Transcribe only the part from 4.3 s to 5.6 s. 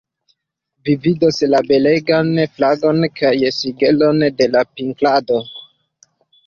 de la princlando.